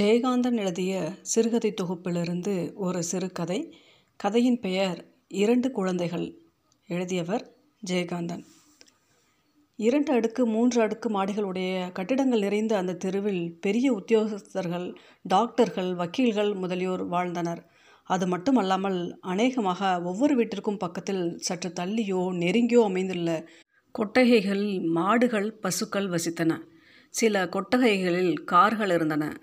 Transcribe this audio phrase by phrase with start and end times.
[0.00, 3.78] ஜெயகாந்தன் எழுதிய சிறுகதை தொகுப்பிலிருந்து ஒரு சிறுகதை.
[4.16, 6.34] கதையின் பெயர் இரண்டு குழந்தைகள்.
[6.88, 7.52] எழுதியவர்
[7.90, 8.44] ஜெயகாந்தன்.
[9.76, 17.70] இரண்டு அடுக்கு மூன்று அடுக்கு மாடிகளுடைய கட்டிடங்கள் நிறைந்த அந்த தெருவில் பெரிய உத்தியோகஸ்தர்கள் டாக்டர்கள் வக்கீல்கள் முதலியோர் வாழ்ந்தனர்.
[18.04, 23.48] அது மட்டுமல்லாமல் அநேகமாக ஒவ்வொரு வீட்டிற்கும் பக்கத்தில் சற்று தள்ளியோ நெருங்கியோ அமைந்துள்ள
[23.94, 26.60] கொட்டகைகளில் மாடுகள் பசுக்கள் வசித்தன.
[27.08, 29.36] சில கொட்டகைகளில் கார்கள் இருந்தன.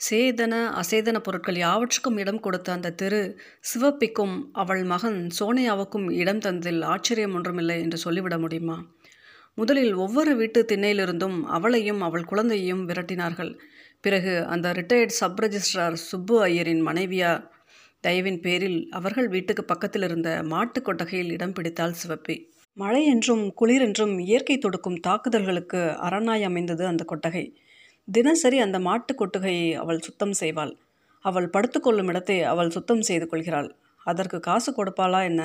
[0.00, 7.34] சேதன அசேதன பொருட்கள் யாவற்றுக்கும் இடம் கொடுத்த அந்த தெரு சிவப்பிக்கும் அவள் மகன் சோனியாவுக்கும் இடம் தந்ததில் ஆச்சரியம்
[7.34, 8.76] ஒன்றுமில்லை என்று சொல்லிவிட முடியுமா?
[9.54, 13.52] முதலில் ஒவ்வொரு வீட்டு திண்ணையிலிருந்தும் அவளையும் அவள் குழந்தையையும் விரட்டினார்கள்.
[14.00, 17.32] பிறகு அந்த ரிட்டையர்ட் சப் ரெஜிஸ்ட்ரார் சுப்பு ஐயரின் மனைவியா
[18.04, 22.36] தயவின் பேரில் அவர்கள் வீட்டுக்கு பக்கத்தில் இருந்த மாட்டு கொட்டகையில் இடம் பிடித்தாள் சிவப்பி.
[22.76, 27.44] மழை என்றும் குளிர் என்றும் இயற்கை தொடுக்கும் தாக்குதல்களுக்கு அரணாய் அமைந்தது அந்த கொட்டகை.
[28.08, 30.72] தினசரி அந்த மாட்டு கொட்டுகையை அவள் சுத்தம் செய்வாள்.
[31.24, 33.68] அவள் படுத்துக்கொள்ளும் இடத்தை அவள் சுத்தம் செய்து கொள்கிறாள்.
[34.04, 35.42] அதற்கு காசு கொடுப்பாளா என்ன?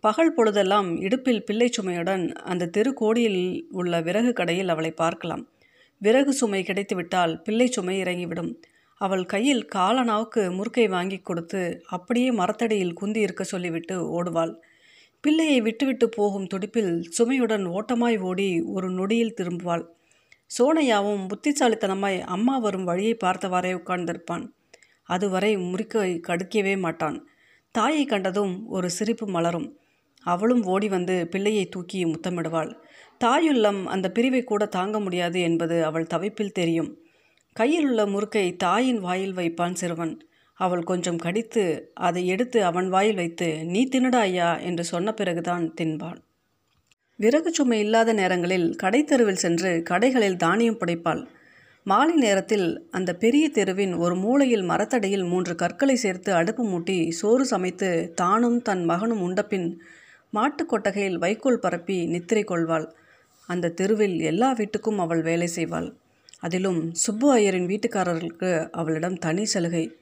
[0.00, 5.48] பகல் பொழுதெல்லாம் இடுப்பில் பிள்ளை சுமையுடன் அந்த தெரு கோடியில் உள்ள விறகு கடையில் அவளை பார்க்கலாம்.
[5.98, 8.50] விறகு சுமை கிடைத்துவிட்டால் பிள்ளை சுமை இறங்கிவிடும்.
[9.00, 14.54] அவள் கையில் காலனாவுக்கு முறுக்கை வாங்கி கொடுத்து அப்படியே மரத்தடியில் குந்தி இருக்க சொல்லிவிட்டு ஓடுவாள்.
[15.20, 19.84] பிள்ளையை விட்டுவிட்டு போகும் துடிப்பில் சுமையுடன் ஓட்டமாய் ஓடி ஒரு நொடியில் திரும்புவாள்.
[20.58, 24.48] சோனையாவும் புத்திசாலித்தனமாய் அம்மா வரும் வழியை பார்த்தவாறே உட்கார்ந்திருப்பான்.
[25.04, 27.28] அதுவரை முறுக்கை கடுக்கவே மாட்டான்.
[27.70, 29.78] தாயை கண்டதும் ஒரு சிரிப்பு மலரும்.
[30.22, 32.74] அவளும் ஓடி வந்து பிள்ளையை தூக்கி முத்தமிடுவாள்.
[33.18, 36.96] தாயுள்ளம் அந்த பிரிவை கூட தாங்க முடியாது என்பது அவள் தவிப்பில் தெரியும்.
[37.52, 40.26] கையில் உள்ள முறுக்கை தாயின் வாயில் வைப்பான் சிறுவன்.
[40.54, 46.18] அவள் கொஞ்சம் கடித்து அதை எடுத்து அவன் வாயில் வைத்து நீ தின்னுடா ஐயா என்று சொன்ன பிறகுதான் தின்பான்
[47.20, 51.26] விறகு சுமை இல்லாத நேரங்களில் கடை தெருவில் சென்று கடைகளில் தானியம் புடைப்பாள்.
[51.82, 58.12] மாலை நேரத்தில் அந்த பெரிய தெருவின் ஒரு மூலையில் மரத்தடையில் மூன்று கற்களை சேர்த்து அடுப்பு மூட்டி சோறு சமைத்து
[58.14, 59.82] தானும் தன் மகனும் உண்டபின்
[60.30, 62.86] மாட்டு கொட்டகையில் வைக்கோல் பரப்பி நித்திரை கொள்வாள்.
[63.46, 65.92] அந்த தெருவில் எல்லா வீட்டுக்கும் அவள் வேலை செய்வாள்.
[66.38, 69.96] அதிலும் சுப்பு ஐயரின் வீட்டுக்காரர்களுக்கு அவளிடம் தனி சலுகை.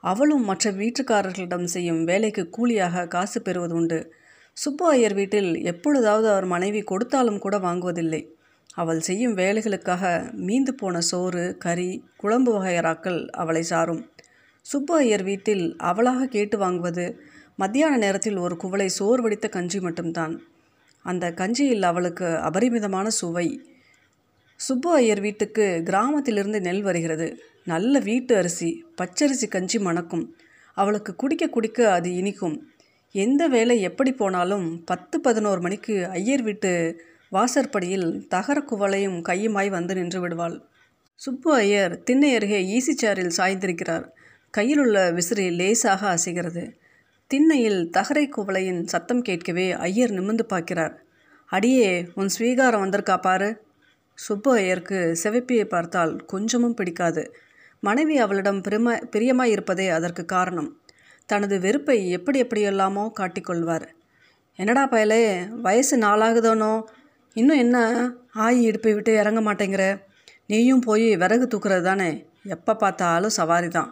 [0.00, 4.14] அவளும் மற்ற வீட்டுக்காரர்களிடம் செய்யும் வேலைக்கு கூலியாக காசு பெறுவது உண்டு.
[4.52, 8.26] சுப்பு ஐயர் வீட்டில் எப்பொழுதாவது அவர் மனைவி கொடுத்தாலும் கூட வாங்குவதில்லை.
[8.74, 14.10] அவள் செய்யும் வேலைகளுக்காக மீந்து போன சோறு கறி குழம்பு வகையராக்கள் அவளை சாரும்.
[14.60, 17.18] சுப்பு ஐயர் வீட்டில் அவளாக கேட்டு வாங்குவது
[17.56, 20.42] மத்தியான நேரத்தில் ஒரு குவளை சோறு வடித்த கஞ்சி மட்டும்தான்.
[21.02, 23.62] அந்த கஞ்சியில் அவளுக்கு அபரிமிதமான சுவை.
[24.56, 27.38] சுப்பு ஐயர் வீட்டுக்கு கிராமத்திலிருந்து நெல் வருகிறது.
[27.64, 30.36] நல்ல வீட்டு அரிசி பச்சரிசி கஞ்சி மணக்கும்.
[30.74, 32.71] அவளுக்கு குடிக்க குடிக்க அது இனிக்கும்.
[33.14, 40.20] எந்த வேலை எப்படி போனாலும் பத்து பதினோரு மணிக்கு ஐயர் வீட்டு வாசற்படியில் தகர குவளையும் கையுமாய் வந்து நின்று
[40.20, 40.62] விடுவாள்.
[41.14, 44.04] சுப்பு ஐயர் திண்ணை அருகே ஈசி சேரில் சாய்ந்திருக்கிறார்.
[44.50, 46.72] கையிலுள்ள விசிறி லேசாக அசைகிறது.
[47.26, 51.02] திண்ணையில் தகரை குவளையின் சத்தம் கேட்கவே ஐயர் நிமிர்ந்து பார்க்கிறார்.
[51.46, 53.62] அடியே உன் ஸ்வீகாரம் வந்திருக்கா பாரு.
[54.14, 57.34] சுப்பு ஐயருக்கு சிவப்பியை பார்த்தால் கொஞ்சமும் பிடிக்காது.
[57.80, 60.81] மனைவி அவளிடம் பிரிம பிரியமாய் இருப்பதே அதற்கு காரணம்.
[61.32, 63.86] தனது வெறுப்பை எப்படி எப்படியெல்லாமோ காட்டிக்கொள்வார்.
[64.58, 65.22] என்னடா பயலே
[65.66, 66.72] வயசு நாளாகுதானோ?
[67.36, 67.76] இன்னும் என்ன
[68.44, 69.84] ஆயி இடுப்பை விட்டு இறங்க மாட்டேங்கிற?
[70.50, 72.10] நீயும் போய் விறகு தூக்குறது தானே?
[72.54, 73.90] எப்போ பார்த்தாலும் சவாரி தான்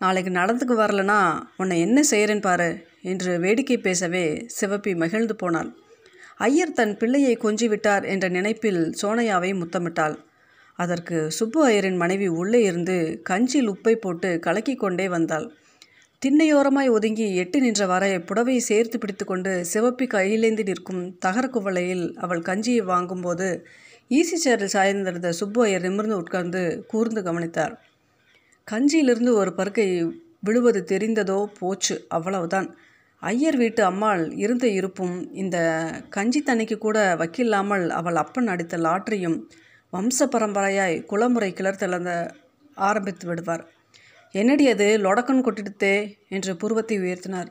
[0.00, 1.18] நாளைக்கு நடந்துக்கு வரலனா
[1.60, 2.68] உன்னை என்ன செய்கிறேன்னு பாரு
[3.10, 4.24] என்று வேடிக்கை பேசவே
[4.56, 5.70] சிவப்பி மகிழ்ந்து போனாள்.
[6.46, 10.16] ஐயர் தன் பிள்ளையை கொஞ்சி விட்டார் என்ற நினைப்பில் சோனையாவை முத்தமிட்டாள்.
[10.78, 15.46] அதற்கு சுப்பு ஐயரின் மனைவி உள்ளே இருந்து கஞ்சியில் உப்பை போட்டு கலக்கி கொண்டே வந்தாள்.
[16.24, 23.48] திண்ணையோரமாய் ஒதுங்கி எட்டி நின்றவாறே புடவையை சேர்த்து பிடித்துக்கொண்டு சிவப்பி கையிலேந்தி நிற்கும் தகர குவளையில் அவள் கஞ்சியை வாங்கும்போது
[24.10, 27.74] ஈசி சேரில் சாய்ந்திருந்த சுப்பு ஐயர் நிமிர்ந்து உட்கார்ந்து கூர்ந்து கவனித்தார்.
[28.68, 29.86] கஞ்சியிலிருந்து ஒரு பருக்கை
[30.40, 32.68] விழுவது தெரிந்ததோ போச்சு அவ்வளவுதான்.
[33.22, 35.58] ஐயர் வீட்டு அம்மாள் இருந்த இருப்பும் இந்த
[36.08, 39.38] கஞ்சி தண்ணிக்கு கூட வக்கில்லாமல் அவள் அப்பன் அடித்த லாட்டரியும்
[39.92, 42.12] வம்ச பரம்பரையாய் குலமுறை கிளர்த்தெழுந்த
[42.76, 43.64] ஆரம்பித்து விடுவார்.
[44.34, 45.96] என்னடி அது லொடக்கன் கொட்டிடுத்தே
[46.28, 47.50] என்று புருவத்தை உயர்த்தினார்.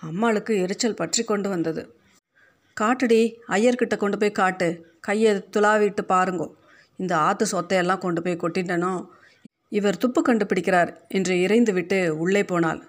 [0.00, 1.82] அம்மாளுக்கு எரிச்சல் பற்றி கொண்டு வந்தது.
[2.76, 4.68] காட்டுடி ஐயர்கிட்ட கொண்டு போய் காட்டு.
[5.00, 6.48] கையை துளாவிட்டு பாருங்கோ.
[6.98, 8.94] இந்த ஆற்று சொத்தையெல்லாம் கொண்டு போய் கொட்டிட்டனோ?
[9.68, 12.80] இவர் துப்பு கண்டுபிடிக்கிறார் என்று இறைந்து விட்டு உள்ளே போனாள்.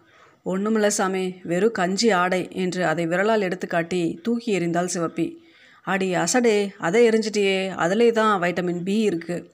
[0.45, 5.27] ஒன்றுமில்ல சாமி வெறும் கஞ்சி ஆடை என்று அதை விரலால் எடுத்து காட்டி தூக்கி எறிந்தாள் சிவப்பி.
[5.87, 9.45] அடி அசடே அதை எரிஞ்சிட்டியே அதிலே தான் வைட்டமின் பி இருக்குது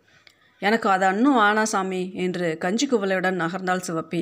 [0.62, 4.22] எனக்கு அது அன்னும் ஆனா சாமி என்று கஞ்சி குவலையுடன் நகர்ந்தாள் சிவப்பி.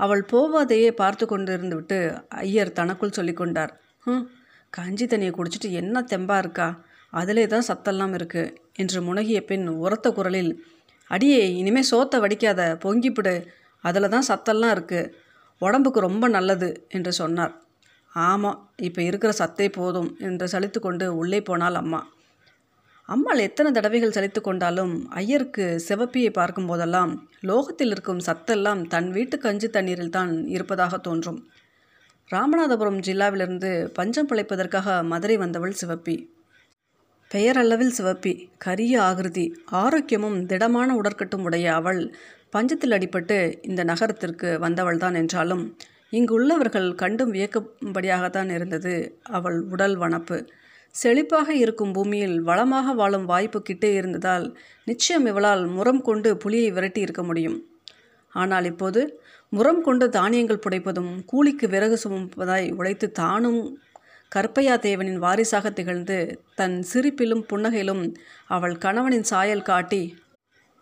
[0.00, 1.98] அவள் போவாதையே பார்த்து கொண்டிருந்து விட்டு
[2.42, 3.72] ஐயர் தனக்குள் சொல்லிக்கொண்டார்
[4.06, 4.24] ம்
[4.72, 6.68] கஞ்சி தண்ணியை குடிச்சிட்டு என்ன தெம்பா இருக்கா?
[7.12, 10.52] அதிலே தான் சத்தெல்லாம் இருக்குது என்று முனகிய பின் உரத்த குரலில்
[11.10, 13.34] அடியே இனிமே சோத்தை வடிக்காத பொங்கிப்பிடு
[13.84, 15.10] அதில் தான் சத்தெல்லாம் இருக்குது
[15.60, 17.54] உடம்புக்கு ரொம்ப நல்லது என்று சொன்னார்.
[18.12, 22.00] ஆமாம் இப்போ இருக்கிற சத்தே போதும் என்று சலித்து கொண்டு உள்ளே போனாள் அம்மா.
[23.08, 29.68] அம்மாள் எத்தனை தடவைகள் சலித்து கொண்டாலும் ஐயருக்கு சிவப்பியை பார்க்கும் போதெல்லாம் லோகத்தில் இருக்கும் சத்தெல்லாம் தன் வீட்டு கஞ்சி
[29.68, 31.38] தண்ணீரில் தான் இருப்பதாக தோன்றும்.
[32.30, 36.16] ராமநாதபுரம் ஜில்லாவிலிருந்து பஞ்சம் பிழைப்பதற்காக மதுரை வந்தவள் சிவப்பி.
[37.30, 38.34] பெயரளவில் சிவப்பி.
[38.58, 39.46] கரிய ஆகிருதி.
[39.72, 42.02] ஆரோக்கியமும் திடமான உடற்கட்டும் உடைய அவள்
[42.52, 45.64] பஞ்சத்தில் அடிபட்டு இந்த நகரத்திற்கு வந்தவள்தான் என்றாலும்
[46.10, 50.38] இங்கு உள்ளவர்கள் கண்டும் வியக்கும்படியாகத்தான் இருந்தது அவள் உடல் வனப்பு.
[50.94, 54.46] செழிப்பாக இருக்கும் பூமியில் வளமாக வாழும் வாய்ப்பு கிட்டே இருந்ததால்
[54.84, 57.58] நிச்சயம் இவளால் முரம் கொண்டு புலியை விரட்டி இருக்க முடியும்.
[58.34, 59.20] ஆனால் இப்போது
[59.52, 63.60] முரம் கொண்டு தானியங்கள் புடைப்பதும் கூலிக்கு விறகு சுமப்பதாய் உழைத்து தானும்
[64.34, 68.02] கற்பையா தேவனின் வாரிசாக திகழ்ந்து தன் சிரிப்பிலும் புன்னகையிலும்
[68.46, 70.02] அவள் கணவனின் சாயல் காட்டி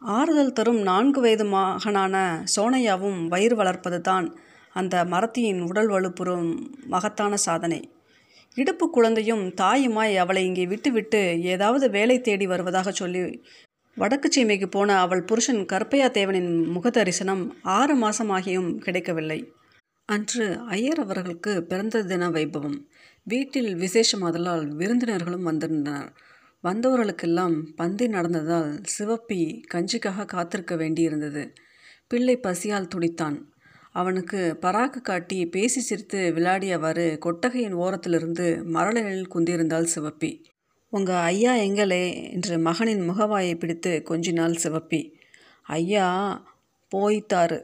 [0.03, 2.17] ஆறுதல் தரும் நான்கு வயது மகனான
[2.57, 4.27] சோனையாவும் வயிறு வளர்ப்பது தான்
[4.73, 6.49] அந்த மரத்தியின் உடல் வலுப்புறும்
[6.87, 7.81] மகத்தான சாதனை.
[8.57, 13.43] இடுப்பு குழந்தையும் தாயுமாய் அவளை இங்கே விட்டுவிட்டு ஏதாவது வேலை தேடி வருவதாக சொல்லி
[13.97, 19.39] வடக்கு சீமைக்கு போன அவள் புருஷன் கற்பையா தேவனின் முகதரிசனம் ஆறு மாசமாகியும் கிடைக்கவில்லை.
[20.09, 22.79] அன்று ஐயர் அவர்களுக்கு பிறந்த தின வைபவம்.
[23.27, 26.11] வீட்டில் விசேஷமாதலால் விருந்தினர்களும் வந்திருந்தனர்.
[26.65, 29.41] வந்தவர்களுக்கெல்லாம் பந்தி நடந்ததால் சிவப்பி
[29.75, 31.45] கஞ்சிக்காக காத்திருக்க வேண்டியிருந்தது.
[32.07, 33.39] பிள்ளை பசியால் துடித்தான்.
[33.97, 40.31] அவனுக்கு பராக்கு காட்டி பேசி சிரித்து விளையாடியவாறு கொட்டகையின் ஓரத்திலிருந்து மரளில் குந்தியிருந்தாள் சிவப்பி.
[40.93, 45.01] உங்க ஐயா எங்களே என்று மகனின் முகவாயை பிடித்து கொஞ்சினாள் சிவப்பி.
[45.63, 46.07] ஐயா
[46.93, 47.59] போய்த்தாரு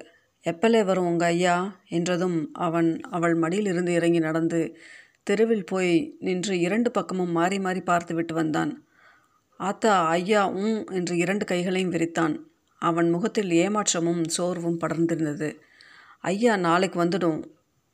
[0.44, 1.56] எப்பலே வரும் உங்க ஐயா?
[1.88, 4.60] என்றதும் அவன் அவள் மடியிலிருந்து இறங்கி நடந்து
[5.22, 8.72] தெருவில் போய் நின்று இரண்டு பக்கமும் மாறி மாறி பார்த்துவிட்டு வந்தான்.
[9.60, 12.34] ஆத்தா ஐயா உம் என்று இரண்டு கைகளையும் விரித்தான்.
[12.82, 15.50] அவன் முகத்தில் ஏமாற்றமும் சோர்வும் படர்ந்திருந்தது.
[16.24, 17.44] ஐயா நாளைக்கு வந்துடும்.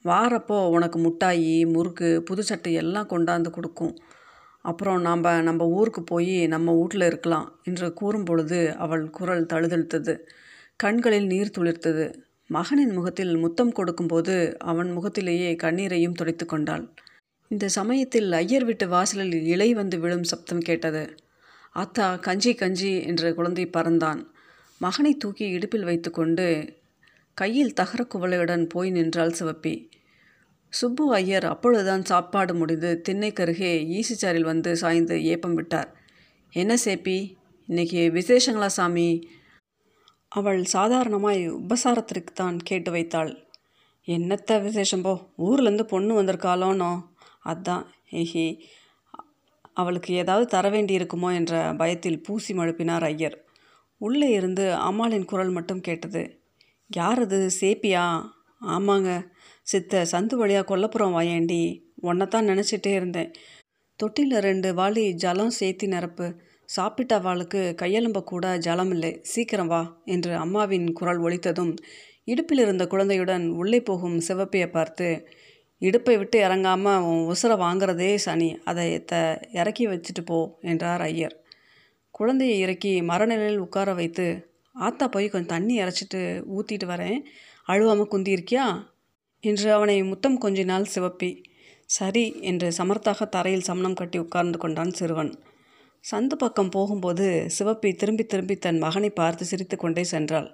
[0.05, 3.99] வாரப்போ உனக்கு முட்டாயி முறுக்கு புது சட்டை எல்லாம் கொண்டாந்து கொடுக்கும்.
[4.61, 10.19] அப்புறம் நாம் நம்ம ஊருக்கு போய் நம்ம வீட்டில் இருக்கலாம் என்று கூறும் பொழுது அவள் குரல் தழுதழுத்தது.
[10.77, 12.15] கண்களில் நீர் துளிர்த்தது.
[12.47, 16.89] மகனின் முகத்தில் முத்தம் கொடுக்கும்போது அவன் முகத்திலேயே கண்ணீரையும் துடைத்து கொண்டாள்.
[17.49, 21.15] இந்த சமயத்தில் ஐயர் வீட்டு வாசலில் இலை வந்து விழும் சப்தம் கேட்டது.
[21.75, 24.27] அத்தா கஞ்சி கஞ்சி என்று குழந்தை பறந்தான்.
[24.79, 26.78] மகனை தூக்கி இடுப்பில் வைத்துக்கொண்டு
[27.41, 29.75] கையில் தகர குவளையுடன் போய் நின்றாள் சிவப்பி.
[30.73, 35.91] சுப்பு ஐயர் அப்பொழுதுதான் சாப்பாடு முடிந்து திண்ணைக்கருகே ஈசிச்சாரில் வந்து சாய்ந்து ஏப்பம் விட்டார்.
[36.53, 37.19] என்ன சேப்பி?
[37.67, 39.09] இன்னைக்கு விசேஷங்களா சாமி?
[40.33, 43.33] அவள் சாதாரணமாய் உபசாரத்திற்கு தான் கேட்டு வைத்தாள்.
[44.09, 46.93] என்னத்த விசேஷம் போ ஊர்லேருந்து பொண்ணு வந்திருக்காளோனோ?
[47.45, 48.47] அதான் ஏஹி.
[49.73, 53.37] அவளுக்கு ஏதாவது தர வேண்டி இருக்குமோ என்ற பயத்தில் பூசி மழுப்பினார் ஐயர்.
[54.01, 56.23] உள்ளே இருந்து அம்மாளின் குரல் மட்டும் கேட்டது.
[56.91, 57.51] யார் அது?
[57.61, 58.05] சேப்பியா?
[58.67, 59.11] ஆமாங்க.
[59.63, 61.63] சித்த சந்து வழியாக கொல்லப்புறம் வாயேண்டி.
[62.01, 63.33] உன்னைத்தான் நினச்சிட்டே இருந்தேன்.
[63.97, 66.27] தொட்டியில் ரெண்டு வாளி ஜலம் சேர்த்தி நிரப்பு.
[66.65, 71.77] சாப்பிட்ட வாளுக்கு கையெலும்ப கூட ஜலம் இல்லை சீக்கிரம் வா என்று அம்மாவின் குரல் ஒலித்ததும்
[72.25, 75.29] இடுப்பில் இருந்த குழந்தையுடன் உள்ளே போகும் சிவப்பையை பார்த்து
[75.79, 78.59] இடுப்பை விட்டு இறங்காமல் உன் உசுரை வாங்குறதே சனி.
[78.65, 79.15] அதை த
[79.53, 81.37] இறக்கி வச்சுட்டு போ என்றார் ஐயர்.
[82.11, 84.27] குழந்தையை இறக்கி மரநிலையில் உட்கார வைத்து
[84.79, 86.21] ஆத்தா போய் கொஞ்சம் தண்ணி இறைச்சிட்டு
[86.57, 87.19] ஊற்றிட்டு வரேன்.
[87.69, 88.67] அழுவாமல் குந்தியிருக்கியா?
[89.41, 91.31] என்று அவனை முத்தம் கொஞ்சினாள் சிவப்பி.
[91.87, 95.33] சரி என்று சமர்த்தாக தரையில் சமணம் கட்டி உட்கார்ந்து கொண்டான் சிறுவன்.
[96.05, 100.49] சந்து பக்கம் போகும்போது சிவப்பி திரும்பி திரும்பி தன் மகனை பார்த்து சிரித்து கொண்டே சென்றாள்.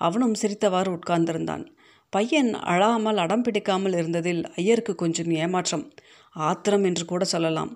[0.00, 1.64] அவனும் சிரித்தவாறு உட்கார்ந்திருந்தான்.
[2.10, 5.92] பையன் அழாமல் அடம் பிடிக்காமல் இருந்ததில் ஐயருக்கு கொஞ்சம் ஏமாற்றம்.
[6.32, 7.72] ஆத்திரம் என்று கூட சொல்லலாம்.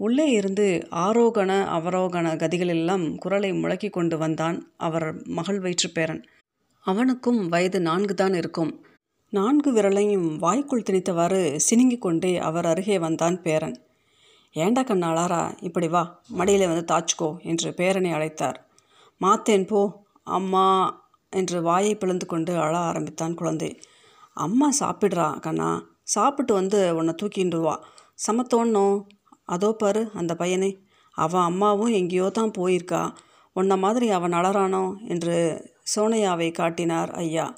[0.00, 0.66] உள்ளே இருந்து
[1.04, 5.06] ஆரோகண அவரோகண கதிகளெல்லாம் குரலை முழக்கி கொண்டு வந்தான் அவர்
[5.38, 6.22] மகள் வயிற்று பேரன்
[6.86, 8.72] அவனுக்கும் வயது நான்கு தான் இருக்கும்.
[9.32, 13.76] நான்கு விரலையும் வாய்க்குள் திணித்தவாறு சினுங்கி கொண்டே அவர் அருகே வந்தான் பேரன்.
[14.56, 18.58] ஏண்டா கண்ணாளாரா இப்படி வா மடியில் வந்து தாச்சுக்கோ என்று பேரனை அழைத்தார்.
[19.20, 19.80] மாத்தேன் போ
[20.38, 20.66] அம்மா
[21.32, 23.70] என்று வாயை பிளந்து கொண்டு அழ ஆரம்பித்தான் குழந்தை.
[24.36, 25.70] அம்மா சாப்பிட்றா கண்ணா
[26.14, 27.74] சாப்பிட்டு வந்து உன்னை தூக்கிண்டு வா
[28.26, 28.86] சமத்தோன்னோ
[29.44, 30.86] அதோ பாரு அந்த பையனை.
[31.10, 33.14] அவன் அம்மாவும் எங்கேயோ தான் போயிருக்கா.
[33.52, 35.36] உன்ன மாதிரி அவன் அலறானோ என்று
[35.94, 37.56] சோனையாவை காட்டினார் ஐயா.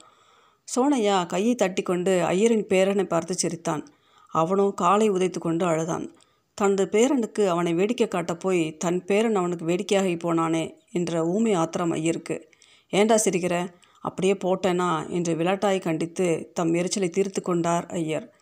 [0.77, 3.89] சோனையா கையை தட்டி கொண்டு ஐயரின் பேரனை பார்த்து சிரித்தான்.
[4.29, 6.15] அவனும் காலை உதைத்து கொண்டு அழுதான்.
[6.55, 12.49] தனது பேரனுக்கு அவனை வேடிக்கை காட்டப் போய் தன் பேரன் அவனுக்கு வேடிக்கையாகி போனானே என்ற ஊமை ஆத்திரம் ஐயருக்கு.
[12.89, 13.69] ஏண்டா சிரிக்கிற?
[14.01, 15.09] அப்படியே போட்டேனா?
[15.09, 18.33] என்று விளாட்டாய் கண்டித்து தம் எரிச்சலை தீர்த்து கொண்டார் ஐயர்.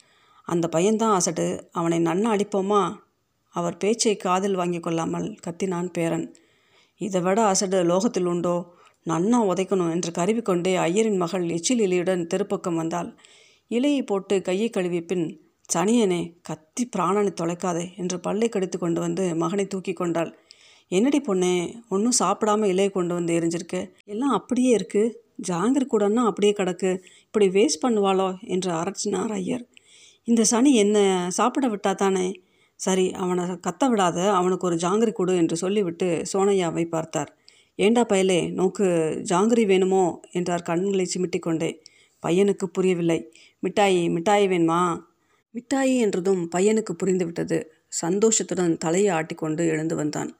[0.44, 2.82] அந்த பையன்தான் அசடு அவனை நன்னா அடிப்போமா?
[3.54, 6.34] அவர் பேச்சை காதில் வாங்கி கொள்ளாமல் கத்தினான் பேரன்.
[7.00, 8.56] இதை விட அசடு லோகத்தில் உண்டோ?
[9.06, 13.10] நன்னா உதைக்கணும் என்று கருவிக்கொண்டே ஐயரின் மகள் எச்சில் இலையுடன் தெருப்பக்கம் வந்தாள்.
[13.70, 15.26] இலையை போட்டு கையை கழுவி பின்
[15.74, 20.30] சனியனே கத்தி பிராணனை தொலைக்காதே என்று பல்லை கடித்து கொண்டு வந்து மகனை தூக்கி கொண்டாள்.
[20.88, 21.52] என்னடி பொண்ணே
[21.88, 23.80] ஒன்றும் சாப்பிடாம இலையை கொண்டு வந்து எரிஞ்சிருக்கு?
[24.04, 25.14] எல்லாம் அப்படியே இருக்குது
[25.48, 26.90] ஜாங்கிர் கூடன்னா அப்படியே கிடக்கு.
[27.24, 28.28] இப்படி வேஸ்ட் பண்ணுவாளோ?
[28.46, 29.64] என்று அரச்சினார் ஐயர்.
[30.28, 32.26] இந்த சனி என்ன சாப்பிட விட்டா தானே
[32.80, 37.30] சரி அவனை கத்த விடாத அவனுக்கு ஒரு ஜாங்கிரி கொடு என்று சொல்லிவிட்டு சோனையாவை பார்த்தார்.
[37.78, 38.86] ஏண்டா பயலே நோக்கு
[39.30, 40.04] ஜாங்கிரி வேணுமோ?
[40.30, 41.70] என்றார் கண்களை சிமிட்டிக்கொண்டே.
[42.22, 43.18] பையனுக்கு புரியவில்லை.
[43.62, 44.80] மிட்டாயி மிட்டாயி வேணுமா?
[45.54, 47.58] மிட்டாயி என்றதும் பையனுக்கு புரிந்துவிட்டது.
[48.02, 50.30] சந்தோஷத்துடன் தலையை ஆட்டிக்கொண்டு எழுந்து வந்தான்.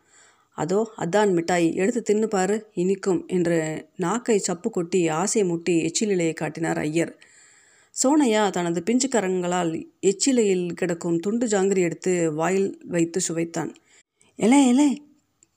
[0.58, 3.58] அதோ அதான் மிட்டாய் எடுத்து தின்னுப்பாரு இனிக்கும் என்று
[3.96, 7.12] நாக்கை சப்பு கொட்டி ஆசை முட்டி எச்சிலிலையை காட்டினார் ஐயர்.
[8.02, 13.70] சோனையா தனது பிஞ்சுக்கரங்களால் எச்சிலையில் கிடக்கும் துண்டு ஜாங்கிரி எடுத்து வாயில் வைத்து சுவைத்தான்.
[14.38, 14.88] எலே எலே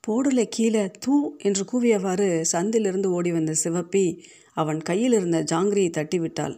[0.04, 4.04] போடலை கீழே தூ என்று கூவியவாறு சந்திலிருந்து ஓடி வந்த சிவப்பி
[4.52, 6.54] அவன் கையில் இருந்த ஜாங்கிரியை தட்டிவிட்டாள்.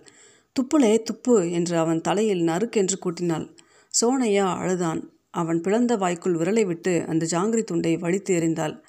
[0.57, 3.47] துப்புலே துப்பு என்று அவன் தலையில் நறுக்கென்று கூட்டினாள்.
[3.95, 5.01] சோனையா அழுதான்.
[5.31, 8.81] அவன் பிளந்த வாய்க்குள் விரலை விட்டு அந்த ஜாங்கிரி துண்டை வழித்து எறிந்தாள்.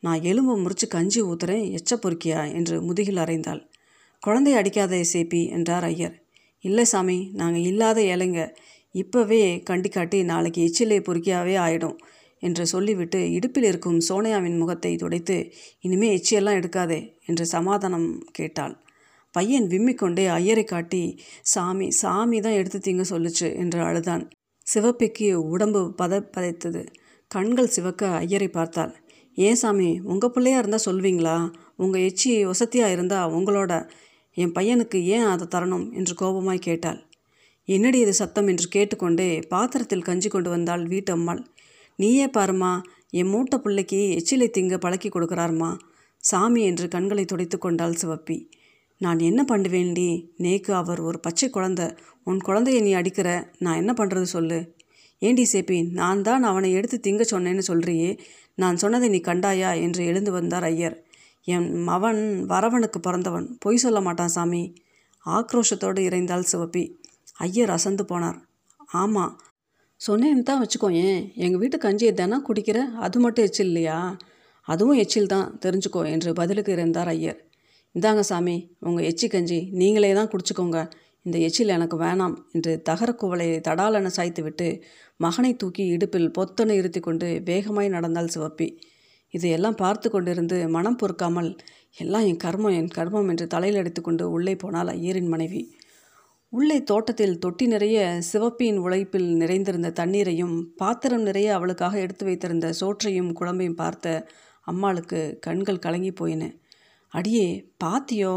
[0.00, 3.62] நான் எலும்பு முறிச்சு கஞ்சி ஊத்துறேன் எச்ச பொறுக்கியா என்று முதுகில் அறைந்தாள்.
[4.22, 6.16] குழந்தை அடிக்காத சேப்பி என்றார் ஐயர்.
[6.64, 8.40] இல்லை சாமி நாங்கள் இல்லாத ஏழைங்க.
[8.94, 11.96] இப்போவே கண்டிக்காட்டி நாளைக்கு எச்சிலே பொறுக்கியாவே ஆயிடும்
[12.42, 15.36] என்று சொல்லிவிட்டு இடுப்பில் இருக்கும் சோனையாவின் முகத்தை துடைத்து
[15.80, 18.74] இனிமே எச்சியெல்லாம் எடுக்காதே என்று சமாதானம் கேட்டாள்.
[19.34, 21.02] பையன் விம்மிக்கொண்டே ஐயரை காட்டி
[21.52, 24.24] சாமி சாமி தான் எடுத்து தீங்க சொல்லுச்சு என்று அழுதான்.
[24.66, 26.82] சிவப்பிக்கு உடம்பு பத பதைத்தது.
[27.30, 28.92] கண்கள் சிவக்க ஐயரை பார்த்தாள்.
[29.38, 31.36] ஏன் சாமி உங்கள் பிள்ளையாக இருந்தால் சொல்வீங்களா?
[31.76, 33.72] உங்கள் எச்சி வசதியாக இருந்தால் உங்களோட
[34.34, 35.92] என் பையனுக்கு ஏன் அதை தரணும்?
[35.92, 37.06] என்று கோபமாய் கேட்டாள்.
[37.64, 38.46] என்னடி இது சத்தம்?
[38.46, 41.46] என்று கேட்டுக்கொண்டே பாத்திரத்தில் கஞ்சி கொண்டு வந்தாள் வீட்டு அம்மாள்
[41.96, 45.78] நீயே பாருமா என் மூட்டை பிள்ளைக்கு எச்சிலை திங்க பழக்கி கொடுக்குறாருமா.
[46.16, 48.48] சாமி என்று கண்களை துடைத்து கொண்டாள் சிவப்பி.
[48.98, 51.86] நான் என்ன பண்ணுவேண்டி நேக்கு அவர் ஒரு பச்சை குழந்தை.
[52.24, 53.52] உன் குழந்தைய நீ அடிக்கிற.
[53.58, 54.74] நான் என்ன பண்ணுறது சொல்லு?
[55.18, 58.18] ஏண்டி சேப்பி நான் தான் அவனை எடுத்து திங்க சொன்னேன்னு சொல்றியே.
[58.54, 59.80] நான் சொன்னதை நீ கண்டாயா?
[59.80, 61.04] என்று எழுந்து வந்தார் ஐயர்.
[61.54, 63.46] என் மவன் வரவனுக்கு பிறந்தவன்.
[63.58, 64.62] பொய் சொல்ல மாட்டான் சாமி.
[65.26, 66.84] ஆக்ரோஷத்தோடு இறைந்தாள் சிவப்பி.
[67.46, 68.38] ஐயர் அசந்து போனார்.
[69.02, 69.34] ஆமாம்
[70.00, 72.78] சொன்னேன்னு தான் வச்சுக்கோ ஏன் எங்கள் வீட்டு கஞ்சியை தினம் குடிக்கிற?
[73.04, 73.98] அது மட்டும் எச்சில் இல்லையா?
[74.68, 75.48] அதுவும் எச்சில் தான்.
[75.64, 77.38] தெரிஞ்சுக்கோ என்று பதிலுக்கு இருந்தார் ஐயர்.
[77.94, 78.56] இந்தாங்க சாமி
[78.88, 80.80] உங்கள் எச்சி கஞ்சி நீங்களே தான் குடிச்சுக்கோங்க.
[81.26, 84.68] இந்த எச்சில் எனக்கு வேணாம் என்று தகர குவளை தடாலென சாய்த்துவிட்டு
[85.20, 88.68] மகனை தூக்கி இடுப்பில் பொத்தனை இருத்தி கொண்டு வேகமாய் நடந்தாள் சிவப்பி.
[89.34, 91.50] இதையெல்லாம் பார்த்து கொண்டிருந்து மனம் பொறுக்காமல்
[91.96, 95.62] எல்லாம் என் கர்மம் என் கர்மம் என்று தலையில் அடித்துக்கொண்டு உள்ளே போனால் ஐயரின் மனைவி.
[96.52, 97.98] உள்ளே தோட்டத்தில் தொட்டி நிறைய
[98.30, 104.14] சிவப்பியின் உழைப்பில் நிறைந்திருந்த தண்ணீரையும் பாத்திரம் நிறைய அவளுக்காக எடுத்து வைத்திருந்த சோற்றையும் குழம்பையும் பார்த்த
[104.66, 106.42] அம்மாளுக்கு கண்கள் கலங்கி போயின.
[107.12, 107.46] அடியே
[107.84, 108.32] பாத்தியோ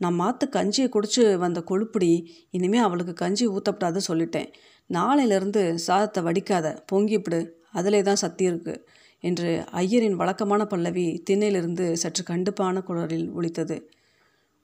[0.00, 2.10] நான் மாற்று கஞ்சியை குடிச்சு வந்த கொழுப்புடி
[2.50, 4.50] இனிமேல் அவளுக்கு கஞ்சி ஊற்றப்படாது சொல்லிட்டேன்.
[4.90, 7.40] நாளையிலேருந்து சாதத்தை வடிக்காத பொங்கிப்பிடு.
[7.70, 8.82] அதிலே தான் சக்தி இருக்குது
[9.20, 13.88] என்று ஐயரின் வழக்கமான பல்லவி திண்ணையிலிருந்து சற்று கண்டுப்பான குரலில் ஒழித்தது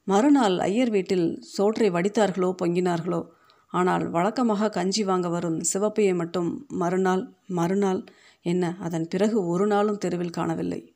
[0.06, 3.26] மறுநாள் ஐயர் வீட்டில் சோற்றை வடித்தார்களோ பொங்கினார்களோ?
[3.68, 8.04] ஆனால் வழக்கமாக கஞ்சி வாங்க வரும் சிவப்பையை மட்டும் மறுநாள் மறுநாள்
[8.42, 8.76] என்ன?
[8.80, 10.93] அதன் பிறகு ஒரு நாளும் தெருவில் காணவில்லை.